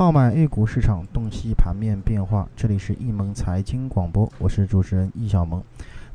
[0.00, 2.48] 号买 A 股市场，洞悉盘面变化。
[2.56, 5.62] 这里是易盟财经广播，我是主持人易小萌。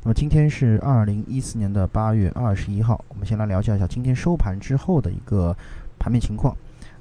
[0.02, 5.56] 那么今天是二零一四年的八月二十一号，我们先来了解一下今天收盘之后的一个
[6.00, 6.52] 盘面情况。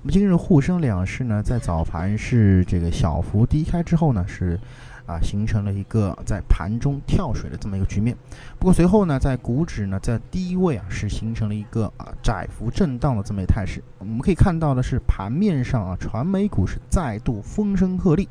[0.05, 4.59] 那么今日沪深两市呢，在早盘是这个小幅低开之后呢，是。
[5.07, 8.18] 啊，形成了一个在盘中跳水的这么一个局面。
[8.57, 13.84] 不过随后呢，在股指呢在低位啊，是形成了一个啊窄幅震荡的这么一个态势。
[13.99, 18.27] 我们可以看到的是，盘面上啊，传媒股是再度风声鹤唳，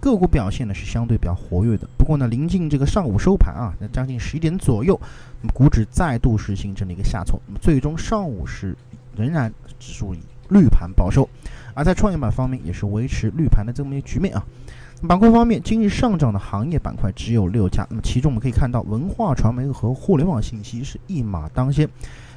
[0.00, 1.86] 个股表现呢是相对比较活跃的。
[1.98, 4.98] 不过呢，临近这个上午收盘啊，那将近十一点左右，
[5.42, 7.38] 那么股指再度是形成了一个下挫。
[7.46, 8.74] 那么最终上午是
[9.14, 11.28] 仍然指数以绿盘保收，
[11.74, 14.44] 而在创业板方面也是维持绿盘的这么一个局面啊。
[15.06, 17.86] 板块方面，今日上涨的行业板块只有六家。
[17.90, 21.86] 那么其中我们可以看到，文化传媒和互联网信息是一马当先，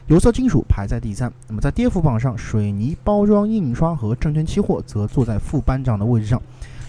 [0.08, 1.32] 有色金属排在第三。
[1.48, 6.42] 那么在跌幅榜上，水泥、包装、印刷和证券期货则坐在副班长的位置上。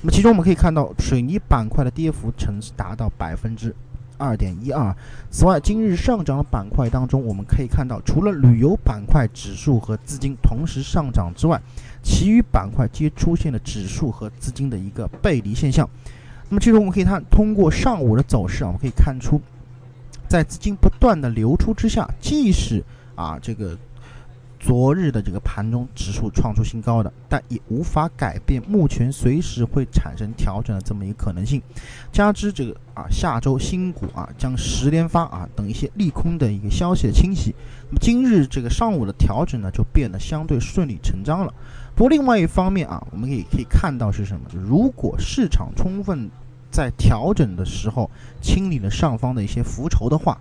[0.03, 3.73] 那么其中我们可以看到，水泥板块的跌幅呈达到百分之
[4.21, 4.95] 二点一二。
[5.31, 11.61] 此外，今日上涨的板块当中，我们可以看到，除了旅游板块指数和资金同时上涨之外，
[12.03, 15.89] 其余板块皆出现了指数和资金的一个背离现象。
[16.51, 19.41] 那么，其实我们可以看，通过上午的走势啊，我们可以看出，
[20.29, 23.77] 在资金不断的流出之下，即使啊这个
[24.61, 31.61] 昨日的这个盘中指数创出新高的，但也无法改变目前随时会产生调整的这么一个可能性。
[32.13, 37.55] 加之这个啊下周新股啊将十连发啊等一些利空的一个消息的侵袭，
[37.89, 41.53] 那么今日这个上午的调整呢就变得相对顺理成章了。
[41.97, 44.43] 不过另外一方面啊，我们也可以看到是什么？
[44.53, 46.31] 如果市场充分
[46.71, 48.11] 在调整的时候
[48.43, 50.39] 清理了上方的一些浮筹的话，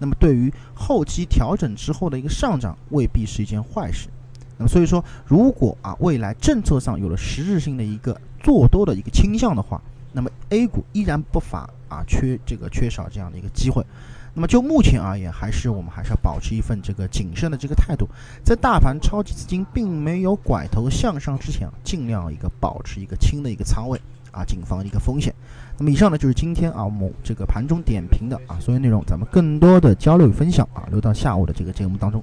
[0.00, 4.08] 那么对于后期调整之后的一个上涨未必是一件坏事。
[4.56, 9.80] 那么所以说，如果啊未来政策上有了实质性的一个做多的一个倾向的话，
[10.12, 13.84] 那么 A 股依然不乏啊缺这个缺少这样的一个机会。
[14.32, 18.08] 那么就目前而言，还是我们还是要保持一份这个谨慎的这个态度，
[18.44, 25.34] 在大盘超级资金并没有拐头向上之前，尽量一个保持一个轻的一个仓位啊，谨防一个风险。
[25.76, 32.22] 那么以上呢就是今天啊我们这个盘中点评的啊所有内容，咱们更多的交流与分享啊留到下午的这个节目当中。